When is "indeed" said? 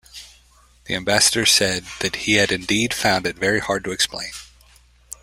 2.51-2.91